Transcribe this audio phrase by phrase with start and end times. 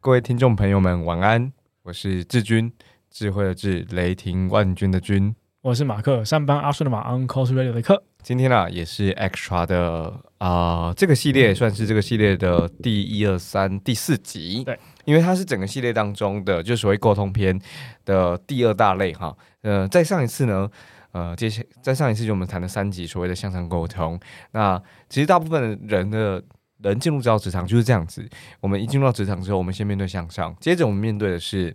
[0.00, 1.50] 各位听众朋友们，晚安！
[1.82, 2.70] 我是志军，
[3.10, 5.34] 智慧的智，雷霆万钧的军。
[5.62, 8.03] 我是马克，上班阿顺的马，Uncle Radio 的克。
[8.24, 14.64] 今天呢，也是 Extra 的啊，这个系列算是这个系列的第一二三第四集。
[14.64, 17.60] 对，因为它是整个系列当中的，就所谓沟通篇
[18.06, 19.36] 的第二大类哈。
[19.60, 20.70] 呃，在上一次呢，
[21.12, 24.18] 呃，接下在上一次就我们谈了三集所谓的向上沟通。
[24.52, 26.42] 那其实大部分人的。
[26.82, 28.28] 人进入到职场就是这样子，
[28.60, 31.74] 我们一进入到职场之后，我们先面对向上，接着我们面对的是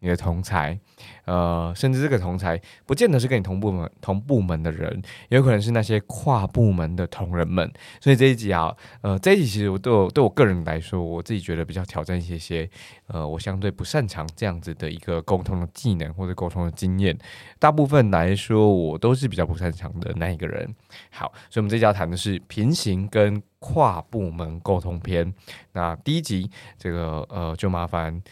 [0.00, 0.78] 你的同才，
[1.24, 7.70] 呃，甚至这个同才不见得是跟你同部门同部门的人，也有可能是那些跨部门的同仁们。
[8.00, 12.68] 所以这一集啊，呃，这一集其实我对我对我个人来说，我自己觉得比较挑战一些些，
[13.06, 17.16] 呃，我相对不擅长这样子的一个沟通的技能或者沟通的经验。
[17.58, 20.74] 大部分来说，我都是比较不擅长的那一个人。
[21.10, 23.42] 好，所以我们这集要谈的是平行跟。
[23.60, 25.34] 跨部门沟通篇，
[25.72, 28.22] 那第一集这个呃就麻烦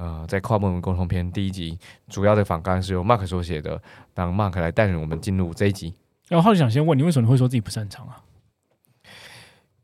[0.00, 3.80] 呃在跨部门沟通篇第一集主要的访纲是由 Mark 所写的，
[4.14, 5.92] 让 Mark 来带领我们进入这一集。
[6.28, 8.22] 然后想先问你，为什么你会说自己不擅长啊？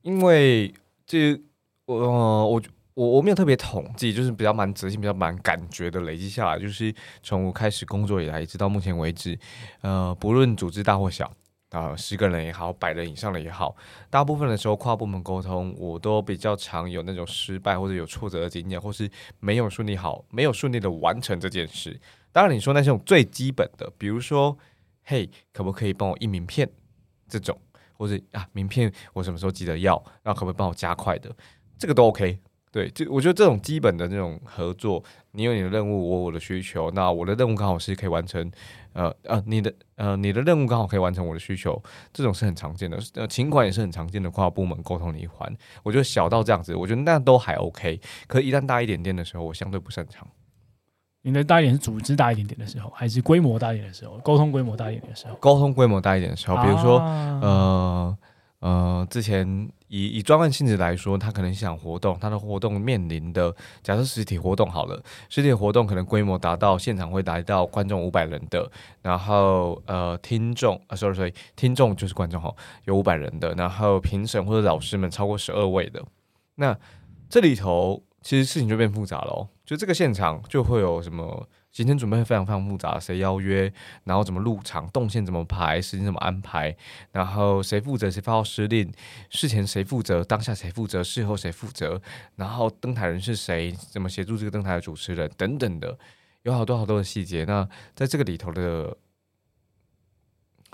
[0.00, 0.72] 因为
[1.06, 1.39] 这
[1.84, 2.62] 我我
[2.94, 9.39] 我我没有特别统计，就是比较蛮直性、比较蛮感觉的累积下来，就是从我开始工作以来，直到目前为止，
[9.83, 11.31] 呃，不论组织大或小。
[11.70, 13.75] 啊，十个人也好，百人以上的也好，
[14.09, 22.00] 大部分的时候跨部门沟通，我都比较常有那种失败或者有挫折的经验，或是没有顺利好，没有顺利的完成这件事。
[22.31, 24.56] 当然，你说那种最基本的，比如说，
[25.05, 26.70] 嘿，可不可以帮我印名片？
[27.28, 27.59] 这种，
[27.94, 30.03] 或者啊，名片我什么时候记得要？
[30.22, 31.34] 那可不可以帮我加快的？
[31.77, 32.39] 这个都 OK。
[32.77, 38.52] 对，就我觉得这种基本的这种合作，你有你的任务，我我的需求，那我的任务刚好是可以完成，
[38.92, 41.82] 呃呃，你的呃你的任务刚好可以完成我的需求，
[42.12, 45.50] 这种是很常见的，呃，情况也是很常见的跨部门沟通的一环。
[45.84, 50.28] 我觉得小到这样子，我觉得那都还 OK，可一旦大一点点的时候，我相对不擅长。
[51.22, 54.19] 你的大一点是组织大一点点的时候，还是规模大一点的时候？
[54.19, 55.34] 沟通规模大一点的时候？
[55.36, 56.98] 沟通规模大一点的时候，比如说，
[57.41, 58.19] 呃。
[58.60, 68.70] 呃，之前以以专案性质来说，他可能想活动，他的活动面临的假设实体活动好了，实体活动可能规模达到现场会达到观众五百人的，
[69.02, 72.54] 然后呃听众啊，sorry sorry，听众就是观众哈，
[72.84, 76.03] 有五百人的，然后评审或者老师们超过十二位的，
[76.56, 76.76] 那
[77.28, 81.48] 这里头其实事情就变复杂了，就这个现场就会有什么。
[81.76, 83.70] 行程准备非常非常复杂，谁邀约，
[84.04, 86.75] 然后怎么入场，动线怎么排，时间怎么安排，
[87.12, 88.91] 然后谁负责，谁发号施令，
[89.28, 92.00] 事前谁负责，当下谁负责，事后谁负责，
[92.36, 95.98] 然后登台人是谁，怎么协助这个登台的主持人等等的，
[96.44, 97.44] 有好多好多的细节。
[97.44, 98.97] 那在这个里头的。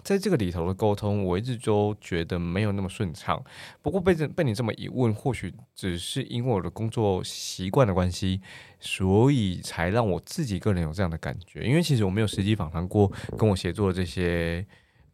[0.03, 3.43] 在这个里头的沟通，我一直都觉得没有那么顺畅。
[3.81, 8.41] 不过被这被你这么一问，或许只是因为我的工作习惯的关系，
[8.81, 11.63] 所以才让我自己个人有这样的感觉。
[11.63, 14.67] 因为其实我没有实际访谈过跟我协作的这些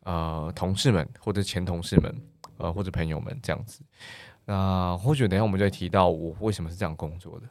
[0.04, 2.22] 呃同事们，或者前同事们，
[2.56, 3.82] 呃或者朋友们这样子。
[4.47, 7.47] 那或许等下我们就会提到我为什么是这样工作的。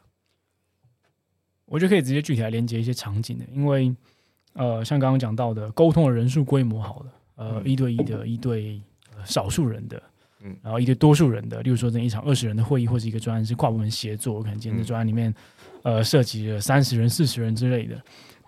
[1.66, 3.94] 我就可以直接具体来连接一些场景的，因为
[4.54, 7.12] 呃像刚刚讲到的沟通的人数规模好了。
[7.38, 8.82] 呃，一对一的，一对
[9.24, 10.02] 少数人的，
[10.42, 15.32] 嗯，然后一对多数人的，例如说这一场二十人的会议，或者一个专案是跨部门协作，我可能今天的专案里面，
[15.84, 17.96] 呃，涉及了三十人、四十人之类的。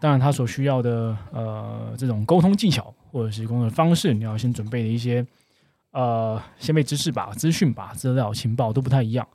[0.01, 5.25] 当然，他所需要的呃这种沟通技巧或者是工作方式，你要先准备的一些
[5.93, 9.29] 呃先备知识吧、资讯吧、资料、情报都不太一样。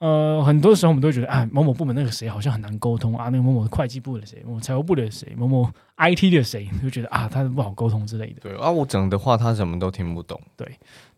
[0.00, 8.40] 呃，很多时候我们都会觉得，哎，某某部门那个谁好像很难沟通啊，那个某某会计部的谁，某某财务部的谁，某某 IT 的谁，就觉得啊，他不好沟通之类的。
[8.40, 10.40] 对啊，我讲的话他什么都听不懂。
[10.56, 10.66] 对，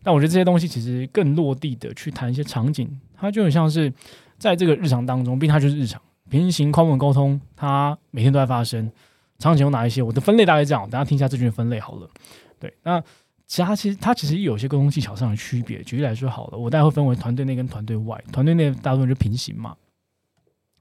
[0.03, 3.91] 但我觉得这些东西其实更落地的去谈一些场景，它就很像是
[4.37, 8.91] 在这个日常当中，毕竟它就是日常平行跨部门沟通，它每天都在发生。
[9.39, 10.01] 场景有哪一些？
[10.01, 12.09] 我的分类大概这样，大家听一下这句分类好了。
[12.59, 13.01] 对，那。
[13.45, 15.83] 其他其实它其实有些沟通技巧上的区别。
[15.83, 18.23] 举例来说，好了，我大概会分为团队内跟团队外。
[18.31, 19.75] 团队内大部分就平行嘛，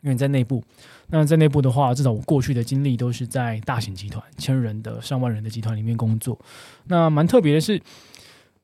[0.01, 0.63] 因为你在内部。
[1.09, 6.39] 那在内部的话，至少我过去的经历都是在大型集团、千人的、上万人的集团里面工作。
[6.87, 7.79] 那蛮特别的是，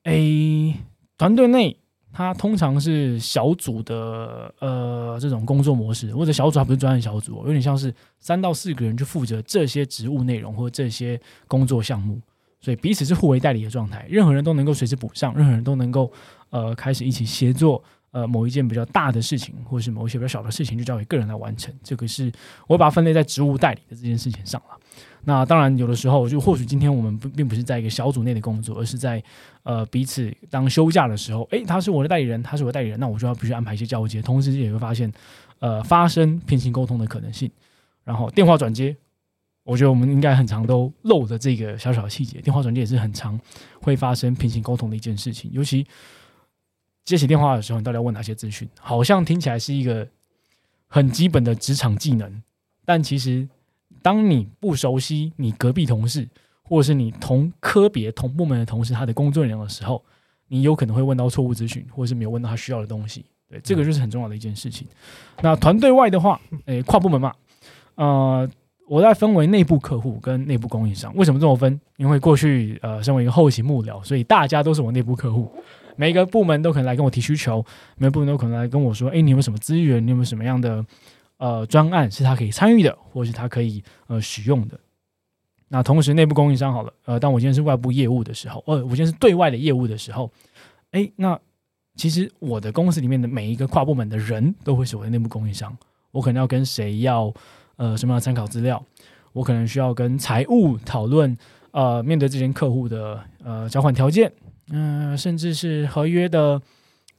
[0.03, 0.75] 诶，
[1.15, 1.77] 团队内
[2.11, 12.19] 它通常是小组的呃这种工作模式，或者小组还不是专业小组，有点像是三到四个人就负责这些职务内容或这些工作项目。
[12.59, 16.11] 所以彼此是互为代理的状态，任何人都能够随时补上，任何人都能够
[16.49, 21.73] 呃开始一起协作呃某一件比较大的事情，或是某一些比较小的事情，就交给个人来完成。
[21.81, 22.31] 这个是
[22.67, 24.77] 我把它分类在职务代理的这件事情上了。
[25.23, 29.21] 那当然，有的时候就或许今天我们不并不是在一个小组内的工作，而是在
[29.63, 35.11] 呃彼此当休假的时候，诶，他是我的代理人，他是我的代理人，那我就要必须安排一些交接，同时也会发现
[35.59, 37.49] 呃发生平行沟通的可能性。
[38.05, 38.95] 然后电话转接，
[39.69, 43.39] 我觉得我们应该很常都漏的这个小小细节，电话转接也是很常
[43.81, 45.51] 会发生平行沟通的一件事情。
[45.53, 45.85] 尤其
[47.05, 48.67] 接起电话的时候，你到底要问哪些资讯？
[48.79, 50.07] 好像听起来是一个
[50.87, 52.41] 很基本的职场技能，
[52.85, 53.47] 但其实。
[54.01, 56.25] 当你不熟悉你隔壁同事，
[56.63, 60.01] 或者是你同科别同部门的同事他的工作内容的时候，
[60.47, 63.25] 你有可能会问到错误资讯，或者是没有问到他需要的东西。
[63.49, 64.87] 对，这个就是很重要的一件事情。
[65.41, 67.33] 那团队外的话，诶，跨部门嘛，
[67.95, 68.49] 呃，
[68.89, 71.15] 我在分为内部客户跟内部供应商。
[71.15, 71.79] 为什么这么分？
[71.97, 75.47] 因为过去呃，身为一个后勤幕僚，所以大家都是我内部客户，
[75.95, 77.63] 每个部门都可能来跟我提需求，
[77.97, 80.03] 每个部门都可能来跟我说，哎，你有什么资源？
[80.03, 80.83] 你有没有什么样的？
[81.37, 84.77] 呃，专案是他可以参与的，或是他可以呃使用的。
[85.67, 90.31] 那同时，内部供应商好了，呃，当我今天是外部业务的时候，呃，我今天是对外的业务的时候，
[90.91, 91.39] 哎，那
[91.95, 95.77] 其实我的公司里面的每一个跨部门的人都会是我的内部供应商。
[96.11, 97.31] 我可能要跟谁要
[97.79, 98.83] 呃什么样的参考资料？
[99.31, 101.35] 我可能需要跟财务讨论，
[101.71, 104.31] 呃，面对这间客户的呃交换条件，
[104.69, 106.61] 嗯，甚至是合约的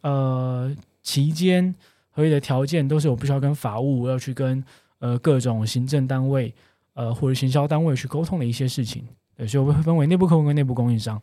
[0.03, 0.71] 呃
[1.03, 1.75] 期间。
[2.13, 4.63] 合约的条件都是我必须要跟法务要去跟
[4.99, 6.53] 呃各种行政单位
[6.93, 9.07] 呃或者行销单位去沟通的一些事情，
[9.47, 11.23] 所以我会分为内部客户跟内部供应商。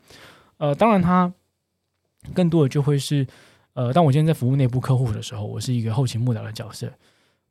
[0.58, 1.32] 呃，当然它
[2.34, 3.28] 更多的就会是
[3.74, 6.92] 呃，当我今天在服务内部客户的时候，我是一个后勤幕僚的角色。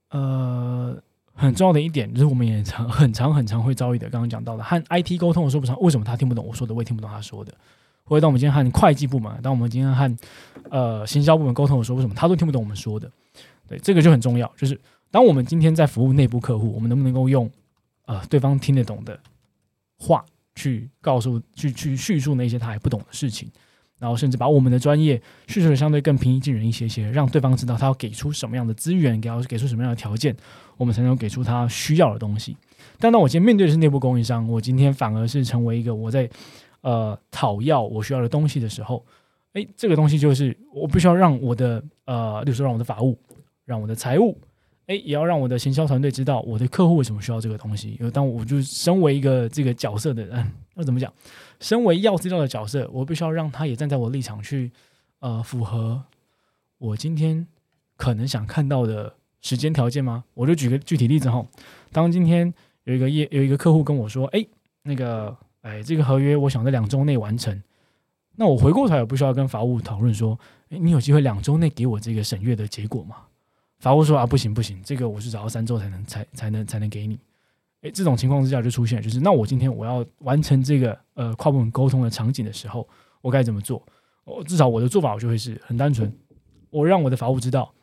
[0.08, 0.96] 呃，
[1.36, 7.52] 很重要的一点就是我们也常很长很长会遭遇的，刚刚讲到的和 IT 沟通的说不上，为什么他听不懂我说的，我也听不懂他说的。
[8.04, 10.16] 或者当我们今天和会计部门，当我们今天和
[10.70, 13.10] 呃行销部门沟通的时候，为什么他都听不懂我们说的？
[13.68, 14.50] 对，这个就很重要。
[14.56, 14.80] 就是
[15.10, 17.50] 当我们今天在服务内部客户，我们能不能够用
[18.06, 19.18] 呃对方听得懂的
[19.98, 20.24] 话
[20.54, 23.50] 去告诉、去去叙述那些他还不懂的事情，
[23.98, 30.36] 然后甚至把我们的专业叙述的相对更平易近人一些些，让对方知道他要给出什么样的资源，给要给出什么样的条件，
[30.76, 32.56] 我们才能给出他需要的东西。
[32.98, 36.28] 但当我今天面对的是内部供应商，我今天反而是成为一个我在。
[36.82, 39.04] 呃，讨要我需要的东西的时候，
[39.54, 43.18] 哎，这个东西就是我必须要让我的呃，例如说让我的法务，
[43.64, 44.38] 让我的财务，
[44.86, 47.96] 哎，也要让我的行销团队知道我的客户为什么需要这个东西。
[47.98, 51.12] 因为当我就身为一个这个角色的人， 要怎么讲？
[51.58, 54.70] 身为要资料的角色，我必须要让他也站在我立场去
[55.18, 56.00] 呃，符合
[56.78, 57.44] 我今天
[57.96, 59.12] 可能想看到的
[59.46, 60.24] 时间条件吗？
[60.34, 61.46] 我就举个具体例子哈，
[61.92, 62.52] 当今天
[62.84, 64.44] 有一个业有一个客户跟我说，哎，
[64.82, 65.36] 那个。
[65.62, 67.60] 哎，这个合约我想在两周内完成。
[68.36, 70.38] 那我回过头来，不需要跟法务讨论说，
[70.68, 73.16] 哎，你有机会两周内给我这个审阅的结果吗？
[73.80, 77.18] 法务说啊，不行不行，这个我是找到三周才能才才能才能给你。
[77.82, 82.88] 哎，这种情况之下就出现，就是那我今天我要完成这个呃跨部门沟通的场景的时候，
[83.20, 83.82] 我该怎么做？
[84.22, 86.16] 我至少我的做法我就会是很单纯，
[86.70, 87.74] 我让我的法务知道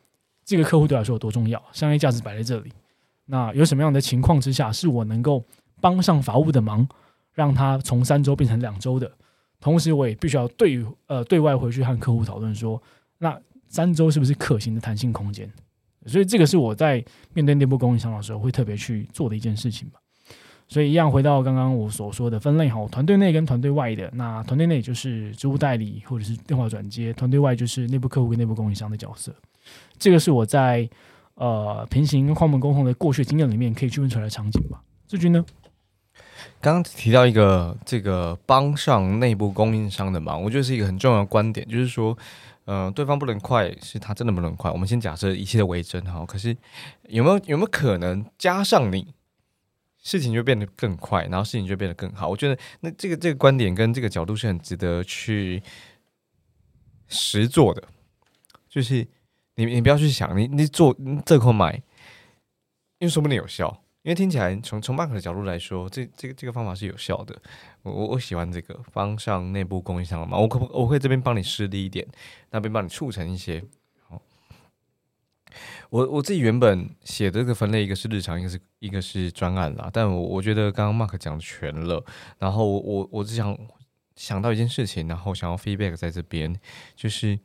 [0.44, 2.72] 这个客户对我来说有多重要，商业价值摆在这里。
[3.26, 5.44] 那有什么样的情况之下，是我能够
[5.80, 6.86] 帮上法务的忙？
[7.32, 9.10] 让他从三周变成两周的，
[9.60, 12.80] 同时我也必须要对呃对外回去和客户讨论说，
[13.18, 13.36] 那
[13.66, 15.52] 三周是不是可行的弹性空间？
[16.06, 19.98] 所以这个是我在面对内部供应商的时候会特别去做的一件事情吧。
[20.68, 29.34] 所以一样回到刚刚我所说的分类哈，团队内跟团队外的，那团队内就是职务代理或者是电话转接，团队外就是内部客户跟内部供应商的角色。
[29.98, 30.88] 这个是我在
[31.34, 34.82] 呃平行跟跨门沟通的过去经验里面可以区分出来的场景吧。
[35.06, 35.44] 志军呢？
[36.60, 42.16] 刚刚提到一个这个帮上内部供应商的忙，我觉得是一个很重要的观点，就是说，
[42.64, 44.70] 呃，对方不能快，是他真的不能快。
[44.70, 46.56] 我们先假设一切的为真哈，可是
[47.08, 49.14] 有没有有没有可能加上你，
[50.02, 52.28] 事情就变得更快，然后事情就变得更好？
[52.28, 55.62] 我觉得那这个这个观点跟这个角度是很值得去
[57.08, 57.82] 实做的，
[58.68, 59.06] 就是
[59.56, 61.74] 你你不要去想你你做这块买，
[62.98, 63.80] 因为说不定有效。
[64.02, 67.34] 因为听起来从从 Mark 的角度来说，这这个这个方法是有效的。
[67.80, 72.06] 我我我喜欢这个方向内部供应商嘛，我可不我会这边帮你施力一点，
[72.50, 73.64] 那边帮你促成一些。
[74.06, 74.20] 好，
[75.88, 79.88] 我我自己原本写的这个分类，一个是日常，一个是一个是专案啦。
[79.90, 82.04] 但我我觉得刚刚 Mark 讲全了，
[82.38, 83.58] 然后我我我只想
[84.16, 86.54] 想到一件事情，然后想要 feedback 在这边，
[86.94, 87.38] 就是。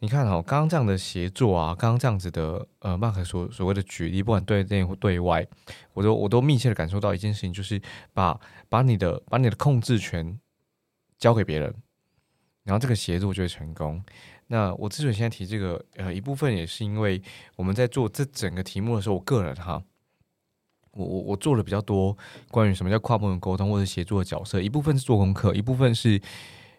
[0.00, 5.46] 你看哦，刚刚这样的协作啊，刚刚这样子的呃，麦克所所谓的举例，不管对内或对外，
[5.94, 7.80] 我都我都密切的感受到一件事情，就是
[8.12, 8.38] 把
[8.68, 10.38] 把你的把你的控制权
[11.18, 11.74] 交给别人，
[12.64, 14.02] 然后这个协作就会成功。
[14.48, 17.20] 那我之所以现在提这个，呃，一部分也是因为
[17.56, 19.82] 我们在做这整个题目的时候，我个人哈，
[20.92, 22.16] 我我我做了比较多
[22.50, 26.20] 关于什么叫跨部门沟通或者协作的角色，一部分是做功课，一部分是，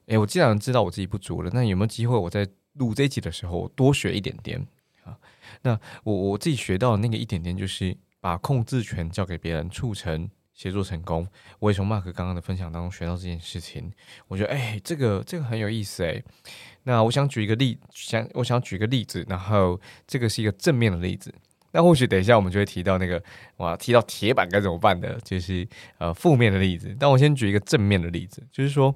[0.05, 4.65] 诶，我既然知道我自己不足了，那有没有机会我在录这一集的时候多学一点点
[5.03, 5.17] 啊？
[5.61, 10.29] 那我我自己学到的那个一点点，就是把控制权交给别人，促成。
[10.57, 11.27] 协作成功，
[11.59, 13.93] 我也从 Mark 刚刚的分享当中学到这件事情。
[14.27, 16.19] 我觉得，哎，这个这个很有意思，哎。
[16.81, 21.31] 那我想举一个例，想我想举个例子，然后这个是一个正面的例子。
[21.73, 23.23] 那或许等一下我们就会提到那个，
[23.57, 25.67] 哇，提到铁板该怎么办的，就是
[25.99, 26.97] 呃负面的例子。
[26.99, 28.95] 但我先举一个正面的例子，就是说。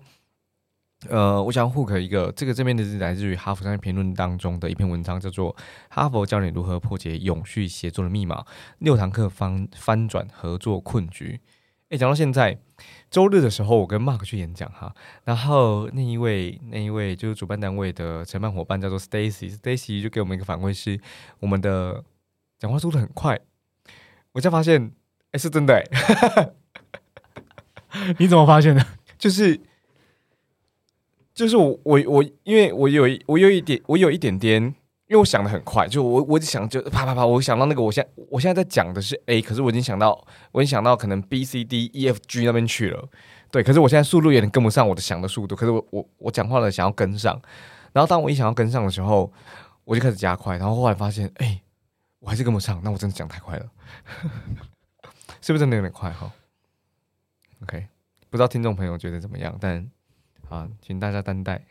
[1.09, 5.51] 呃，我想 hook 一个这个这边的是来自于《哈佛商业评论》当中的一篇文章，叫做
[5.89, 8.41] 《哈佛教你如何破解永续协作的密码》，
[8.77, 11.39] 六堂课翻翻转合作困局。
[11.89, 12.55] 诶，讲到现在，
[13.09, 14.93] 周日的时候我跟 Mark 去演讲哈，
[15.23, 20.99] 然后那一位那一位就是主办单位的承办伙伴叫做 Stacy，Stacy 就给我们一个反馈是
[21.39, 22.03] 我们的
[22.59, 23.39] 讲话速度很快。
[24.33, 24.91] 我才发现，
[25.31, 26.51] 哎，是真的哎，
[28.19, 28.85] 你怎么发现的？
[29.17, 29.59] 就是。
[31.33, 43.07] 就是我我我，因为我有我有一点我有一点点，因为我想的很快，就我我想就啪啪啪，我想到那个，我现我现在在讲的是 A，可是我已经想到，我已经想到可能 B C D E F G 那边去了，
[43.49, 47.41] 对，可是我现在速度有点跟不上我的想的速度，可是我我我讲话了想要跟上，
[47.93, 49.31] 然后当我一想要跟上的时候，
[49.85, 51.61] 我就开始加快，然后后来发现，哎，
[52.19, 53.65] 我还是跟不上，那我真的讲太快了，
[55.41, 56.29] 是不是真的有点快哈
[57.63, 57.87] ？OK，
[58.29, 59.89] 不知道听众朋友觉得怎么样，但。
[60.51, 61.61] 啊，请大家担待，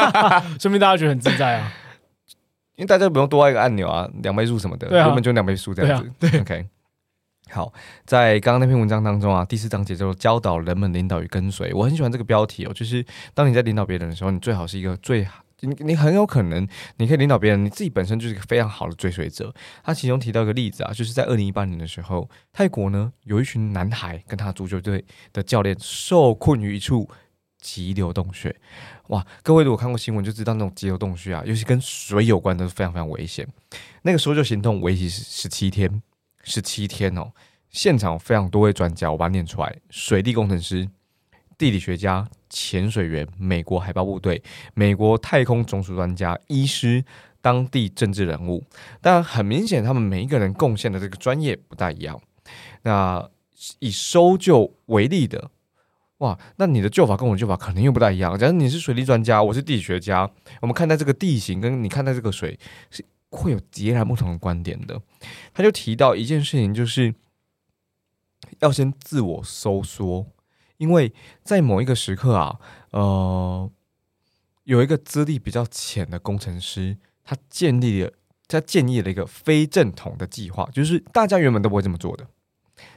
[0.58, 1.72] 说明大家觉得很自在啊，
[2.76, 6.10] 因为大家不用多按一个按钮啊，两倍数什么的，根本就两倍数这样子。
[6.18, 6.66] 对， OK。
[7.50, 7.70] 好，
[8.06, 15.26] 在刚刚那篇文章当中啊，第四章节奏教导人们领导与跟随，我很喜欢这个标题哦，就是当你在领导别人的时候，你最好是一个最
[15.60, 19.52] 你你很有可能你可以领导别人，你自己本身就是一个非常好的追随者。
[19.84, 27.10] 他其中提到一个例子啊，就是在二零一八年的时候，泰国呢有一群男孩跟他足球队的教练受困于一处。
[27.62, 28.54] 急流洞穴，
[29.06, 29.24] 哇！
[29.42, 33.46] 各位如果看过新闻就知道，那种急流洞穴啊，尤其跟水有关，都是非常非常危险。
[34.02, 36.02] 那个搜救行动为期十七天，
[36.42, 37.30] 十七天哦。
[37.70, 40.86] 现场非常多位专家，我把它念出来：水利工程师、
[41.56, 44.42] 地理学家、潜水员、美国海豹部队、
[44.74, 47.04] 美国太空总署专家、医师、
[47.40, 48.62] 当地政治人物。
[49.00, 52.20] 当然，很明显，他们每一个人贡献的这个专业不大一样。
[52.82, 53.26] 那
[53.78, 55.50] 以搜救为例的。
[56.22, 58.38] 哇，那你的救法跟我的救法可能又不大一样。
[58.38, 62.56] 假如你是水利专家，我是地理学家，我们看待这个地形跟你看待这个水
[62.90, 65.02] 是会有截然不同的观点的。
[65.52, 67.12] 他就提到一件事情，就是
[68.60, 70.28] 要先自我收缩，
[70.76, 71.12] 因为
[71.42, 72.60] 在某一个时刻啊，
[72.92, 73.68] 呃，
[74.62, 78.12] 有一个资历比较浅的工程师，他建立了
[78.46, 82.28] 他建议了一个非正统的计划，就是大家原本都不会这么做的，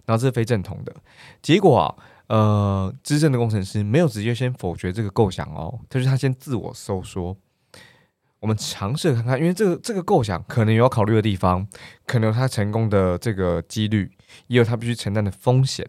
[0.06, 0.96] 然后这是非正统的
[1.42, 1.96] 结果啊。
[2.28, 7.38] 呃，资深的工程师没有直接先否决这个构想哦，就是他先自我收缩。
[8.40, 11.68] 我们尝试看看，因为这个这个构想可能有要考虑的地方，
[12.08, 14.12] 可能他成功的这个几率，
[14.48, 15.88] 也有他必须承担的风险。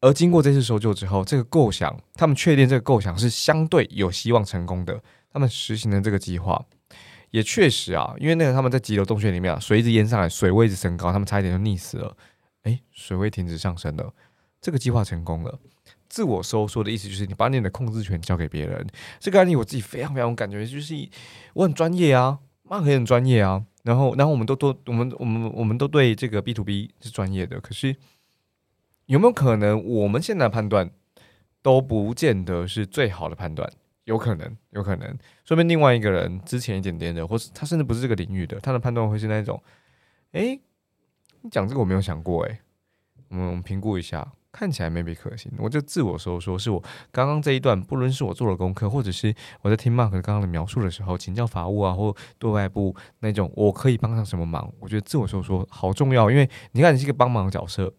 [0.00, 5.02] 而经过这次搜救之后，这个构想，他们确定这个构想是相对有希望成功的。
[5.32, 6.62] 他们实行了这个计划，
[7.32, 12.16] 也确实啊，因为那个他们在急流洞穴里面啊，水一直淹上来，水位一直升高，他们差一点就溺死了。
[12.62, 14.14] 哎，水位停止上升了，
[14.60, 15.58] 这个计划成功了。
[16.08, 18.86] 自我收缩的意思就是你把你的控制权交给别人。
[19.18, 20.94] 这个案例我自己非常非常有感觉，就是
[21.54, 23.64] 我很专业啊，Mark 也很专业啊。
[23.82, 27.58] 然后，然后我们都都我们我们我们都对这个 B to B 是专业的。
[27.60, 27.96] 可是
[29.06, 30.90] 有没有可能我们现在判断
[31.62, 33.72] 都不见得是最好的判断？
[34.04, 39.62] 有可能，有可能，说明另外一个人之前一点点的，或是他甚至不是这个领域的，他的判断会是那种，
[40.32, 40.60] 哎。
[41.44, 42.60] 你讲这个我没有想过哎，
[43.30, 45.50] 我们评估一下，看起来 maybe 可行。
[45.58, 46.80] 我就自我说说，是我
[47.10, 54.72] 刚刚这一段，不论是我做了功课，或者是我在听 Mark 刚刚的描述的时候，请教法务啊，或对外部那种，我可以帮上什么忙？
[54.78, 57.92] 我觉得自我说说好重要，因为你看你是一个帮忙的角色，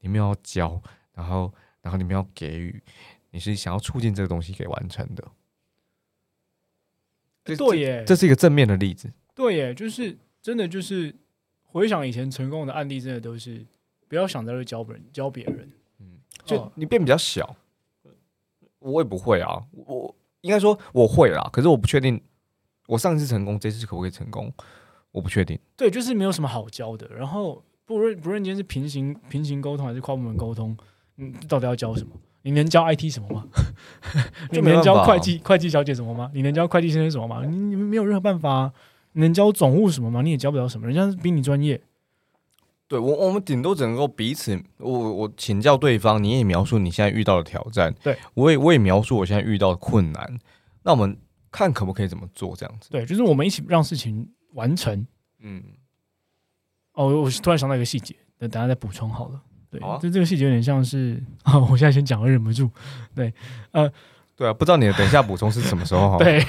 [0.00, 0.80] 你们要教，
[1.12, 2.82] 然后然后你们要给予，
[3.32, 5.28] 你是想要促进这个东西给完成的。
[7.44, 9.12] 对耶，这是一个正面的例子。
[9.34, 11.16] 对耶，就是真的就是。
[11.74, 13.64] 回想以前成功的案例，真的都是
[14.06, 15.72] 不要想着去教别人，教别人。
[16.00, 17.56] 嗯，就你变比较小，
[18.78, 19.64] 我也不会啊。
[19.72, 22.20] 我应该说我会啦，可是我不确定
[22.88, 24.52] 我上一次成功，这次可不可以成功？
[25.12, 25.58] 我不确定。
[25.74, 27.08] 对，就是没有什么好教的。
[27.08, 30.76] 然后不论不论今天是平行平行沟通还是跨部门沟通，
[31.16, 32.14] 嗯，到底要教什么？
[32.42, 33.44] 你能教 IT 什么吗？
[34.50, 36.30] 你能教会计会计小姐什么吗？
[36.34, 37.44] 你能教会计先生什么吗？
[37.44, 38.72] 你你们没有任何办法。
[39.14, 40.22] 能教总务什么吗？
[40.22, 41.78] 你也教不了什么，人家比你专业。
[42.88, 50.38] 对我，我们顶多只能够彼此，我我请教对方，你也描述你现在遇到的挑战，对我也我也描述我现在遇到的困难。
[50.82, 51.14] 那我们
[51.50, 52.88] 看可不可以怎么做这样子？
[52.90, 55.06] 对，就是我们一起让事情完成。
[55.40, 55.62] 嗯。
[56.94, 59.42] 哦，我突然想到一个细节，等等下再补充好了。
[59.72, 62.70] 对，就这个细节有点像是啊，我现在先讲，我忍不住。
[63.14, 63.34] 对，
[63.72, 63.90] 呃。
[64.34, 66.16] 对啊，不知道你的等一下补充是什么时候哈？
[66.24, 66.42] 对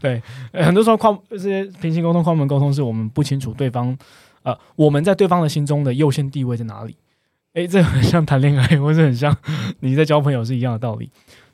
[0.00, 0.20] 对，
[0.52, 3.96] 很多时候跨这些平行沟通、跨门沟通，是我们不清楚对方，
[4.42, 6.96] 呃，我们在对方的心中的优先地位在哪里？
[7.54, 9.34] 诶，这很像谈恋爱，或者很像
[9.80, 11.10] 你在交朋友是一样的道理。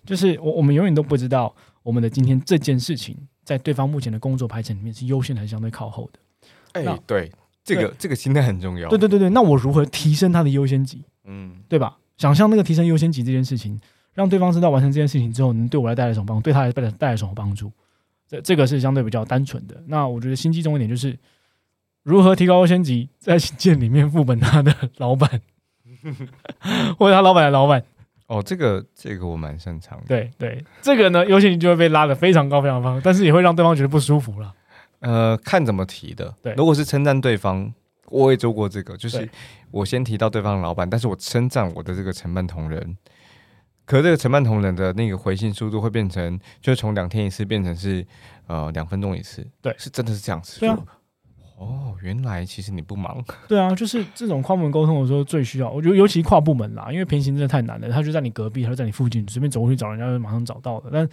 [0.07, 6.81] 就是我我们永远都不知道我们的今天这件事情，在对方目前的工作排程里面是优先还是相对靠后的。
[6.81, 7.31] 哎，对，
[7.63, 8.89] 这个这个心态很重要。
[8.89, 11.05] 对对对对，那我如何提升他的优先级？
[11.25, 11.97] 嗯，对吧？
[12.17, 13.81] 想象那个提升优先级这件事情。
[14.15, 17.69] 让对方知道完成这件事情之后能对我来带来什么帮助，对他来带来带来什么帮助，
[18.29, 19.75] 这这个是相对比较单纯的。
[19.89, 21.19] 那我觉得心机重一点就是
[22.05, 25.29] 如何提高优先级，在信里面副本他的老板
[26.97, 27.83] 或者他老板的老板。
[28.29, 30.05] 哦，这个这个我蛮擅长的。
[30.07, 34.55] 对对，这个呢优先级就会被拉得非常高非常高，但是也会让对方觉得不舒服了。
[35.01, 36.33] 呃，看怎么提的。
[36.41, 37.75] 对，如果是称赞对方，
[38.11, 39.29] 我也做过这个，就是
[39.75, 42.97] 我先提到对方的老板，但是我称赞我的这个承办同仁。
[43.85, 48.07] 可这个承办同仁的那个回信速度会变成，就是从两天一次变成是
[48.47, 49.45] 呃两分钟一次。
[49.61, 50.61] 对，是真的是这样子。
[50.61, 50.79] 对啊。
[51.59, 53.23] 哦，原来其实你不忙。
[53.49, 57.89] 对啊，就是这种跨部门沟通的时候最需要，我觉得尤其跨部门啦，因为平行真的太难了。
[57.91, 60.91] 他就在你隔壁，他就在你附近，随便走过去找人家就马上找到了。
[60.93, 61.09] 但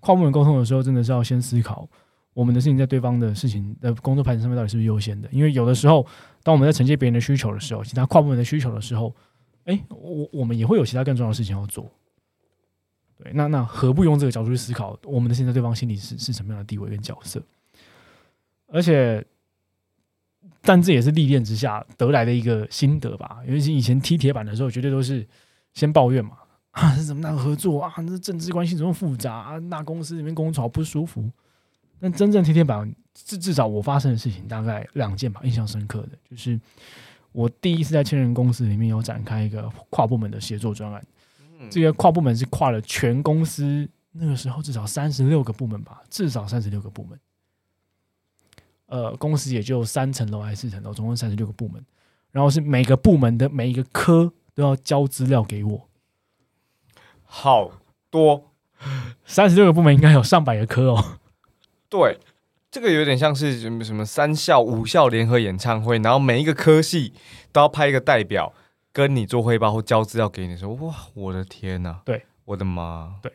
[0.00, 1.88] 跨部门沟通的时候，真的是要先思考
[2.34, 5.28] 我们的事情在对方的事情的工作排程上面到底是不是优先的。
[5.32, 6.06] 因为有的时候，
[6.42, 9.14] 当我们在承接别人的需求的时候，其他跨部门的需求的时候，
[9.64, 11.90] 哎，我我们也会有其他更重要的事情要做。
[13.16, 17.40] 对，那那何不用这个角度去思考，我们的现在对方心里是是什么样的地位跟角色？
[18.66, 19.24] 而且，
[20.60, 23.38] 但这也是历练之下得来的一个心得吧。
[23.46, 25.24] 尤其以前踢铁板的时候，绝对都是
[25.72, 26.38] 先抱怨嘛，
[26.72, 27.94] 啊，是怎么那个合作啊？
[27.98, 29.58] 那政治关系怎么复杂啊？
[29.58, 31.30] 那公司里面工作好不舒服。
[32.04, 36.60] 但真正天天板，至至少我发生的事情大概两件吧，印象深刻的就是
[37.32, 41.02] 我第一次在千人公司里面有展开一个跨部门的协作专案。
[41.70, 47.18] 这个跨部门是跨了全公司，那个时候至少三十六个部门吧，至少三十六个部门。
[48.84, 51.82] 呃，公司也就三层楼还是四层楼，总共三十六个部门。
[52.32, 55.88] 然后是每个部门的每一个科都要交资料给我，
[57.22, 57.70] 好
[58.10, 58.50] 多，
[59.24, 61.20] 三十六个部门应该有上百个科哦。
[61.96, 62.18] 对，
[62.70, 67.12] 这个有点像是什么什么三校五校联合演唱会，然后每一个科系
[67.52, 68.52] 都要派一个代表。
[68.96, 73.32] 跟你做汇报或交资料给你说，哇，我的天呐，对，我的妈，对，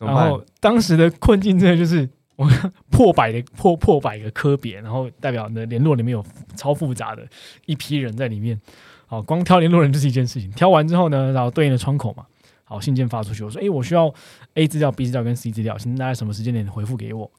[0.00, 2.44] 然后当时的困境真的就是我
[2.90, 7.24] 破百的破破百个科别，然后代表的联络里面有超复杂的
[7.66, 8.60] 一批人在里面，
[9.06, 12.26] 好，光挑联络人就是一件事情，挑完之后呢，然后对应的窗口嘛，
[12.64, 14.12] 好，信件发出去，我说，哎，我需要
[14.54, 17.30] A 资料、B 资料跟 C 资料，请大家什么时间点回复给我？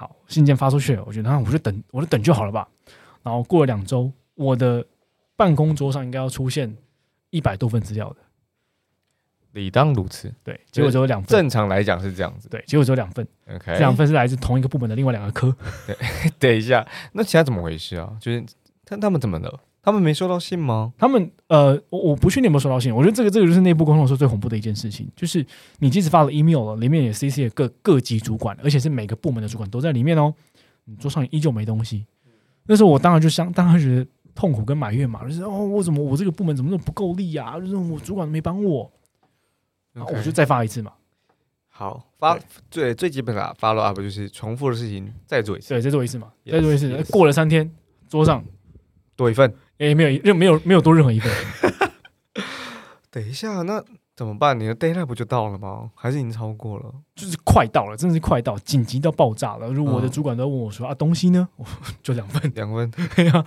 [0.00, 2.66] 好，信件发出去，我觉得那我就等，我就等就好了吧。
[3.22, 4.82] 然后过了两周，我的
[5.36, 6.74] 办公桌上应该要出现。
[7.32, 8.16] 一百多份资料的，
[9.52, 10.34] 理当如此。
[10.42, 11.28] 对，结果只有两份。
[11.28, 12.48] 正常来讲是这样子。
[12.48, 13.24] 对，结果只有两份。
[13.48, 15.56] OK，这两份是来自同一个部门的另外两个科。
[15.86, 15.96] 对，
[16.40, 18.16] 等一下，那其他怎么回事啊？
[18.20, 18.44] 就是
[18.84, 19.60] 他他们怎么了？
[19.82, 20.92] 他们没收到信吗？
[20.98, 22.94] 他们呃，我我不确定有没有收到信。
[22.94, 25.44] 我觉得这个这个就是内部沟通的时候最恐怖的一件事情，就是
[25.78, 30.34] 你即使发了 email 了，里面也 CC 了各各级主管，而且是每个部门的主管都在里面哦。
[30.84, 32.06] 你桌上依旧没东西。
[32.66, 34.06] 那时候我当然就相，当然觉得。
[34.32, 37.58] 痛苦跟埋怨嘛，就是哦，我怎么我这个部门怎么那么不够力啊？
[37.58, 38.90] 就是我主管没帮我，
[39.92, 40.92] 然后我就再发一次嘛。
[41.68, 42.38] 好，发
[42.70, 47.02] 最最基本的发了 up 就是重复的事情再做一次，对，再做一次嘛，再做一次。
[47.10, 47.70] 过了三天，
[48.08, 48.42] 桌上
[49.16, 51.32] 多一份，哎，没有任没有没有多任何一份。
[53.10, 53.82] 等一下，那。
[54.16, 54.60] 怎么办？
[54.60, 55.90] 你的 deadline 不就到了吗？
[55.94, 56.92] 还是已经超过了？
[57.14, 59.70] 就是快到了，真的是快到，紧急到爆炸了。
[59.70, 61.64] 如果我的主管都问我说：“啊，东西呢？” 我
[62.02, 62.90] 就两份，两份。
[63.16, 63.44] 对呀，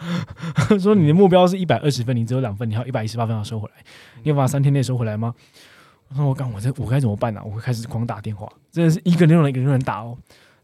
[0.81, 3.83] 说你的目标是一百二十分，你只有两份，你还有一百一十八分要收回来，
[4.23, 5.35] 你有办法三天内收回来吗？
[6.07, 10.17] 我说：“我刚，我这我该怎么办呢？”我会开始狂打电话，真的是一个人用一个人打哦。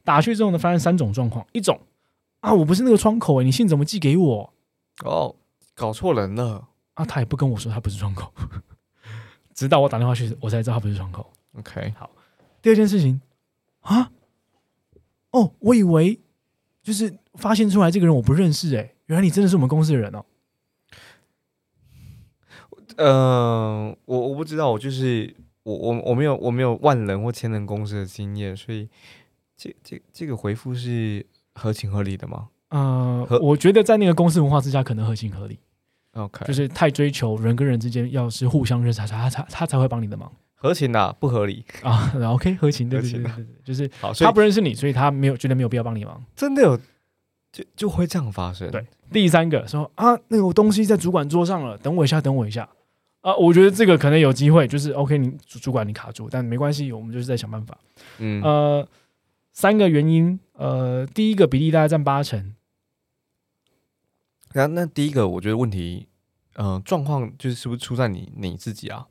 [0.03, 1.79] 打去之后呢，发现三种状况：一种
[2.41, 4.53] 啊，我不是那个窗口诶，你信怎么寄给我？
[5.05, 5.35] 哦，
[5.79, 7.05] 搞错人了啊！
[7.05, 8.33] 他也不跟我说他不是窗口。
[9.55, 11.31] 直到我打电话去，我才知道他不是窗口。
[11.57, 12.11] OK，好。
[12.61, 13.21] 第二件事情
[13.79, 14.11] 啊，
[15.31, 16.19] 哦，我以为
[16.83, 20.25] 就是发现出来这个人我不认识，哎，原来你真的是我们公司的人哦。
[22.97, 28.89] 嗯，我我不知道，我就是我我我我没有我没有万人或千人公司的经验，所以
[29.55, 35.57] 这这这个回复是合情合理的吗呃，我觉得在那个公司文化之下，可能合情合理，
[36.19, 41.63] ？OK，就是太追求人跟人之间要是互相认识，他他他他才会帮你的忙合情的、不合理。
[41.83, 42.11] 啊。
[42.15, 46.23] 然后 OK，合情，对合情啊对对对对，就是他不认识你，所以他没有觉得没有必要帮你忙。
[46.35, 46.77] 真的有
[47.51, 48.69] 就就会这样发生。
[48.69, 52.69] 对第三个说啊，那个东西在主管桌上了，等我一下，等我一下。
[53.21, 57.77] 啊，我觉得这个可能有机会，就是 OK，你主主管你卡住，但没关系，我们就是在想办法。
[58.19, 58.87] 嗯，呃，
[59.51, 62.53] 三个原因，呃，第一个比例大概占八成，
[64.53, 66.07] 那那第一个，我觉得问题，
[66.59, 69.07] 呃，状况就是是不是出在你你自己啊？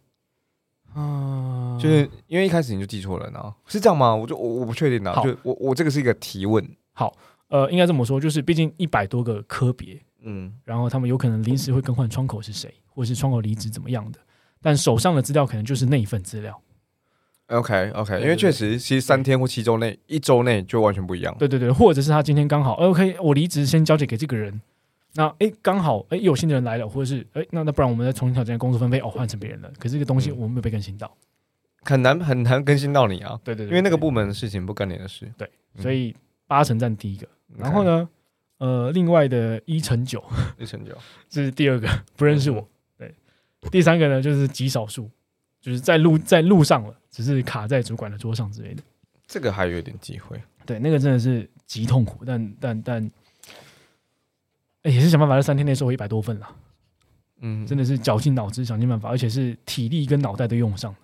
[0.94, 4.14] 啊、就是因为一开始你就记错人啊，是这样吗？
[4.14, 7.16] 我就我我不确定啊，好就我我这个是一个提问，好
[7.48, 14.18] 呃，应该这么说，就是毕竟一百多个科别，嗯然后他们有可能临时会更换窗口是谁，或者是窗口离职怎么样的，
[14.60, 16.60] 但手上的资料可能就是那一份资料。
[17.46, 21.34] ，OK OK，对因为确实其实三天或七周内、一周内就完全不一样。
[21.38, 24.60] 对对对，或者是他今天刚好呃 OK，我离职先交接给这个人，
[25.14, 31.10] 那诶刚好诶有新的人来了，或者是诶那那不然我们再重新调整工作分配，哦换成别人了，可是这个东西嗯我们没有被更新到。
[31.82, 35.30] 很难很难更新到你啊，对对对，因为那个部门的事情不干你的事。
[35.38, 36.14] 对，嗯所以
[36.46, 38.08] 八成占第一个，然后呢，
[38.58, 40.22] 呃，另外的一乘九
[40.58, 40.96] 一成九
[41.28, 42.68] 这是第二个，不认识我。
[42.98, 43.14] 对，
[43.70, 45.08] 第三个呢就是极少数，
[45.60, 48.82] 就是在路在路上了，只是卡在主管的桌上之类的。
[49.26, 50.40] 这个还有一点机会。
[50.66, 53.10] 对，那个真的是极痛苦，但但但，
[54.82, 56.56] 哎也是想办法在三天内收回一百多份了，
[57.40, 60.98] 嗯，真的是绞尽脑汁想尽办法，而且是体力跟脑袋都用上了。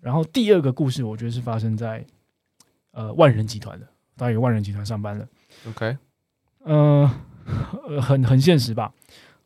[0.00, 2.04] 然后第二个故事，我觉得是发生在
[2.92, 5.28] 呃万人集团的，大概有万人集团上班了。
[5.68, 5.96] OK，
[6.64, 7.10] 呃，
[7.86, 8.92] 呃很很现实吧？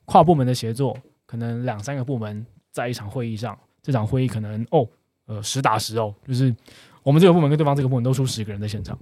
[0.05, 4.87] 跨部门的协作，可能两三个部门在一场会议上，这场会议可能哦，
[5.27, 6.55] 呃，实打实哦，就是
[7.03, 8.97] 我们这个部门跟对方这个部门都出十个人在现场，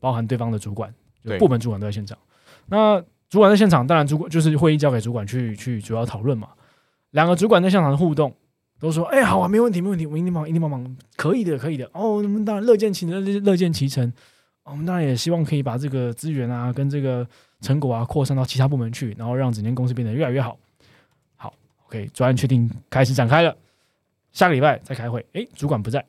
[0.00, 0.92] 包含对方的主管，
[1.38, 2.18] 部门主管都在现场。
[2.68, 6.48] 那主管在现场，当然主管就是会议交给主管去去主要讨论嘛。
[7.10, 8.34] 两个主管在现场的互动，
[8.78, 11.90] 都说：“哎、好啊，没问题，没问题，我一定帮，一定帮忙，可以的，可以的。
[11.94, 14.12] 哦，我们当然乐见其乐，乐见其成。
[14.64, 17.26] 我们当然也希望可以把这个资源啊，跟这个
[17.62, 20.58] 成果啊扩散到其他部门去，然后让整间公司变得越来越好。
[21.36, 21.54] 好
[21.86, 23.56] ，OK，专案确定开始展开了，
[24.32, 25.24] 下个礼拜再开会。
[25.32, 26.04] 诶，主管不在，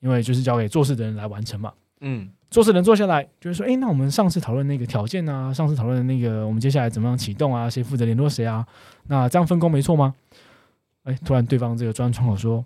[0.00, 1.70] 因为就是交给做事的人来完成嘛。
[2.00, 7.68] 嗯做事人坐下来就是说，诶，那我们上次讨论那个条件啊，上次讨论的那个，我们接下来怎么样启动啊？
[7.68, 8.64] 谁负责联络谁啊？
[9.08, 10.14] 那这样分工没错吗？
[11.04, 12.64] 诶，突然对方这个专窗口说，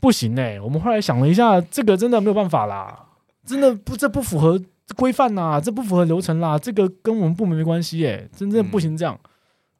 [0.00, 3.06] 不行诶，我们后来想了一下，这个真的没有办法啦，
[3.44, 4.58] 真的不，这不符合
[4.96, 9.18] 规范呐，这不符合流程啦，这个跟我们部门没关系诶，真正不行这样。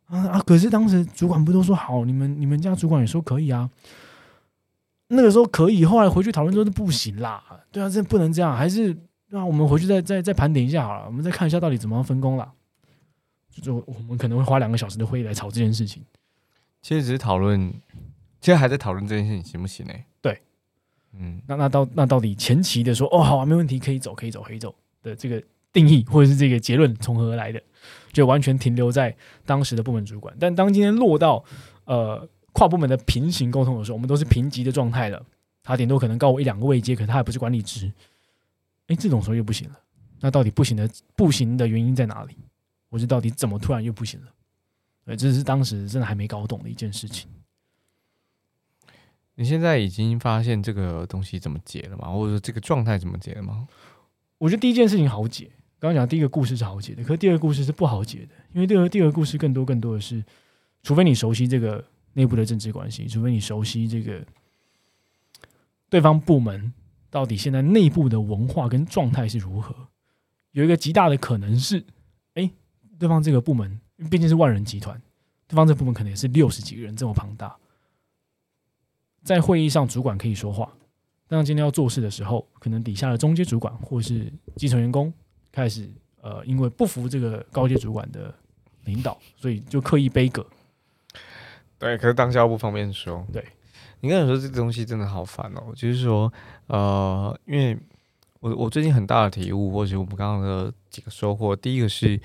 [0.07, 0.41] 啊啊！
[0.47, 3.69] 可是当时主管不都说好，你们你们家主管也说可以啊。
[5.09, 7.43] 那个时候可以，后来回去讨论之后就不行啦。
[7.71, 8.97] 对啊，这不能这样，还是
[9.31, 12.53] 那我们回去再再再盘点一下好了，我们再看一下到底怎么样分工了。
[13.51, 16.03] 就就我们可能会花两个小时的会议来吵这件事情。
[16.81, 17.73] 其实只是讨论，
[18.41, 20.41] 其实还在讨论这件事情行不行呢、对，
[21.13, 27.61] 嗯，那那到那到底前期的说哦好啊，没问题，可以走，可以走，可以走的这个定义或者是这个结论从何而来的，
[28.13, 29.15] 就完全停留在
[29.45, 30.35] 当时的部门主管。
[30.39, 31.45] 但当今天落到
[31.85, 35.23] 呃跨部门的平行沟通的时候，我们都是平级的状态了，
[35.63, 37.93] 他顶多可能高我一两个位阶，可是他还不是管理职。
[38.89, 39.79] 哎，这种时候又不行了。
[40.21, 42.37] 那到底不行的不行的原因在哪里？
[42.89, 44.27] 我是到底怎么突然又不行了？
[45.05, 47.31] 对，这是当时真的还没搞懂的一件事情。
[49.35, 52.11] 你现在已经发现这个东西怎么解了吗？
[52.11, 53.69] 或者说这个状态怎么解了吗？
[54.39, 60.25] 我觉得第一件事情好解，刚刚讲第一个故事是好解的，可是第二个故事是不好解的，因为第二第二个故事更多更多的是，
[60.83, 64.25] 除非你熟悉这个内部的政治关系，除非你熟悉这个
[65.89, 66.73] 对方部门
[67.11, 69.75] 到底现在内部的文化跟状态是如何，
[70.53, 71.85] 有一个极大的可能是，
[72.35, 72.51] 哎，
[72.99, 75.01] 对方这个部门毕竟是万人集团，
[75.47, 77.57] 对方这个部门可能也是六十几个人这么庞大，
[79.23, 80.73] 在会议上主管可以说话，
[81.27, 85.13] 当今天要做事的时候，可能底下的中阶主管或是基层员工
[85.51, 85.89] 开始
[86.21, 88.35] 呃，因为不服这个高阶主管的
[88.85, 90.47] 领导，所以就刻意背葛。
[91.79, 93.25] 对，可是当下又不方便说。
[93.33, 93.45] 对，
[94.01, 96.33] 你跟我说这个东西真的好烦哦，就是说，
[96.67, 97.79] 呃，因为
[98.41, 102.21] 我我最近很大的体悟，或者我们刚刚的几个收获，第一个是。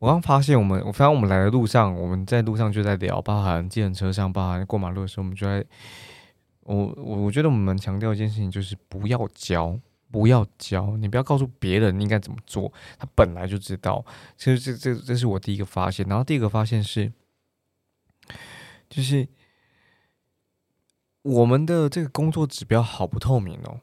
[0.00, 5.64] 我刚发现，我们我发现我们来的路上，我们在路上就在聊，包含计程车上，包含过马路的时候，我们就在，
[6.60, 9.78] 我我我觉得我们强调一件事情，就是不要教，
[10.10, 14.04] 不要教，你不要告诉别人应该怎么做，他本来就知道。
[14.36, 17.10] 其实这这这是我第一个发现，然后第二个发现是，
[18.90, 19.26] 就是
[21.24, 23.80] 我们的这个工作指标好不透明哦，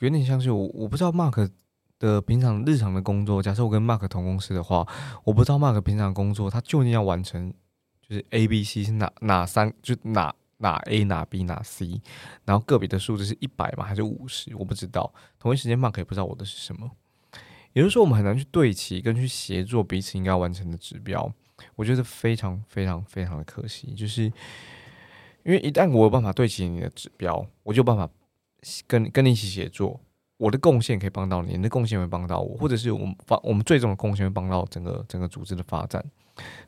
[0.00, 1.48] 有点像是我我不知道 Mark
[2.00, 3.40] 的平常日常的工作。
[3.40, 4.84] 假设我跟 Mark 同公司的话，
[5.22, 7.54] 我不知道 Mark 平常工作他究竟要完成
[8.02, 12.00] 就是 A、B、C 是哪哪三就哪哪 A 哪 B 哪 C，
[12.44, 14.52] 然后个别的数字是一百吗还是五十？
[14.56, 15.14] 我不知道。
[15.38, 16.90] 同一时间 Mark 也不知道我的是什么，
[17.72, 21.32] 也就是说我们很难去对齐跟去协作彼此应该完成的指标。
[21.76, 24.32] 我觉得非常非常非常的可惜，就是
[25.44, 28.08] 因为一旦我有办法对齐你的指标，我就有办法
[28.86, 29.98] 跟跟你一起协作，
[30.36, 36.04] 我的贡献可以帮到你，你的贡献会帮到我，或者是我们发我们最终的贡献会帮到整个整个组织的发展。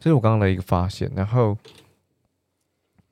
[0.01, 1.11] 这是我刚刚的一个发现。
[1.15, 1.57] 然后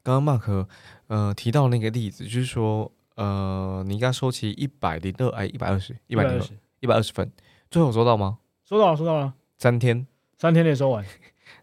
[0.02, 0.66] 刚刚 Mark
[1.08, 6.46] 呃提到那个例子，就是说呃你应该收齐一百零二哎一百二十一百零二
[6.80, 7.30] 一百二十分，
[7.70, 8.38] 最后收到吗？
[8.64, 10.06] 收到了，收到了，三天
[10.38, 11.04] 三天内收完。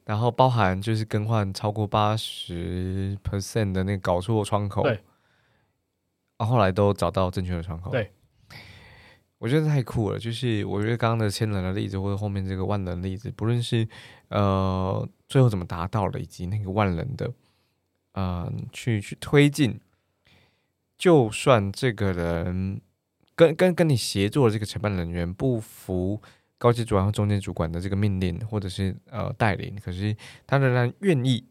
[0.08, 5.04] 然后包含就是更换超过八十 percent 的那个搞错窗口，对，
[6.38, 8.10] 啊，后来都找到正确的窗口，对，
[9.38, 10.18] 我觉得太酷了。
[10.18, 13.86] 就是我觉得刚刚的千人的例子，或者后面这个万人例子，不论是
[14.30, 17.30] 呃最后怎么达到了，以及那个万人的，
[18.14, 19.78] 嗯，去去推进，
[20.98, 22.80] 就算这个人
[23.36, 26.22] 跟跟跟你协作的这个承办人员不服。
[26.58, 30.16] 高级主管和中间主管的这个命令，或者是呃带领，可是
[30.46, 31.46] 他仍然愿意，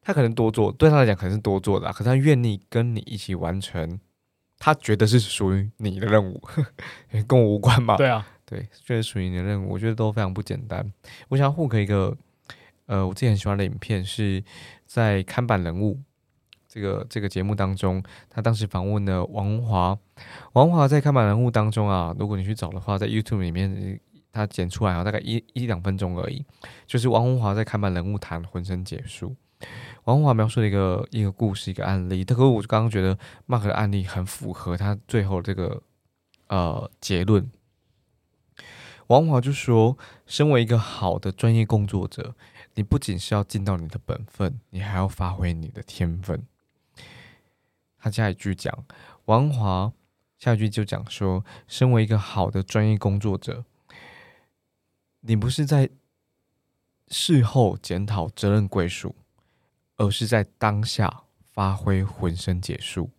[0.00, 3.98] 他可能多做，对他来讲可能是多做的，可是他愿意跟你一起完成，
[4.58, 6.40] 他觉得是属于你的任务，
[7.26, 7.96] 跟我无关嘛？
[7.96, 10.92] 对啊，对，就是属于你的任务，我觉得都非常不简单。
[11.28, 12.16] 我想互可一个，
[12.86, 14.44] 呃，我自己很喜欢的影片是
[14.86, 16.00] 在看板人物。
[16.68, 19.98] 这个这个节目当中，他当时访问了王华。
[20.52, 24.00] 王华在看板人物当中啊，如果你去找的话，在 YouTube 里面
[24.32, 26.44] 他剪出来啊，大概一一两分钟而已。
[26.86, 29.34] 就是王华在看板人物谈浑身解数。
[30.04, 32.24] 王华描述了一个一个故事，一个案例。
[32.24, 35.82] 但可我刚刚觉得 Mark 的案例很符合他最后这个
[36.48, 37.50] 呃结论。
[39.06, 42.34] 王华就说，身为一个好的专业工作者，
[42.74, 46.44] 你不仅是要尽到你的本分，你还要发挥你的天分。
[48.06, 48.72] 他下一句讲，
[49.24, 49.92] 王华
[50.38, 53.64] 下一句就讲说，身为一个好的专业工作者，
[55.22, 55.90] 你不是在
[57.08, 59.16] 事后检讨责任归属，
[59.96, 63.10] 而是在当下发挥浑身解数。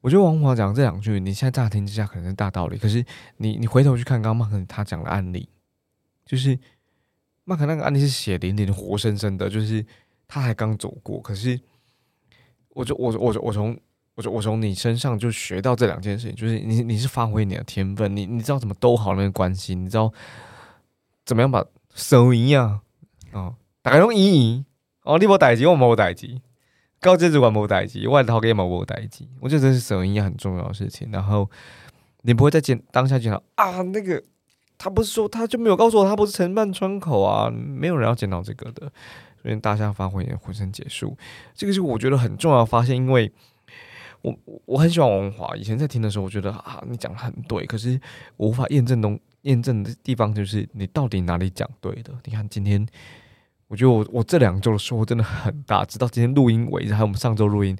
[0.00, 3.04] 我觉得王华讲这两句，你现在乍听之下可能是大道理，可是
[3.38, 5.48] 你你回头去看刚刚 Mark 他讲的案例，
[6.24, 6.56] 就是
[7.44, 9.84] Mark 那个案例是血淋淋、活生生的，就是
[10.28, 11.60] 他还刚走过，可是。
[12.76, 13.74] 我就我我我从
[14.14, 20.12] 我就我从你身上就学到这两件事情，就是你你是发挥你的天分，你你知道怎么兜好那个关系，你知道
[21.24, 22.80] 怎么样把手一样
[23.32, 24.62] 哦，大家用一
[25.04, 26.38] 哦，你无代志，我无代志，
[27.00, 31.08] 高阶主管无代志，外头给冇无代志，我觉得这是手一很重要的事情。
[31.10, 31.50] 然后
[32.22, 34.22] 你不会再见当下见到啊，那个
[34.76, 38.92] 他不是说他就没有告诉我他不是承办窗口啊，没有人要见到这个的。
[39.46, 41.16] 因为大象发挥也浑身解数，
[41.54, 42.96] 这个是我觉得很重要发现。
[42.96, 43.30] 因为
[44.22, 47.64] 我我很喜欢王文华，以前在听的时候，我觉得啊，你讲的很对。
[47.66, 48.00] 可是
[48.36, 52.12] 我无法验证东验证的地方，就是你到底哪里讲对的？
[52.24, 52.84] 你看今天，
[53.68, 55.84] 我觉得我我这两周的收获真的很大。
[55.84, 57.76] 直到今天录音为止，还有我们上周录音，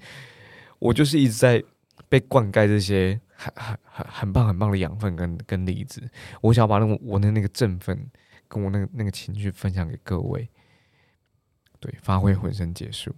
[0.78, 1.62] 我就是一直在
[2.08, 6.00] 被灌溉这些很很很很棒很棒的养分跟跟例子。
[6.40, 8.08] 我想要把那个我的那个振奋
[8.46, 10.48] 跟我那个那个情绪分享给各位。
[11.86, 13.14] 对，发挥浑身解数。